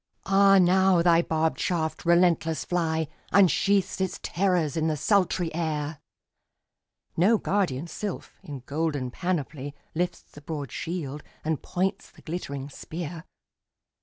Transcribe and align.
—Ah 0.25 0.57
now 0.57 1.03
thy 1.03 1.21
barbed 1.21 1.59
shaft, 1.59 2.05
relentless 2.05 2.65
fly, 2.65 3.07
Unsheaths 3.31 4.01
its 4.01 4.19
terrors 4.23 4.75
in 4.75 4.87
the 4.87 4.97
sultry 4.97 5.53
air! 5.53 5.99
No 7.15 7.37
guardian 7.37 7.85
sylph, 7.85 8.39
in 8.41 8.61
golden 8.65 9.11
panoply, 9.11 9.75
Lifts 9.93 10.23
the 10.31 10.41
broad 10.41 10.71
shield, 10.71 11.21
and 11.45 11.61
points 11.61 12.09
the 12.09 12.23
glittering 12.23 12.67
spear. 12.67 13.25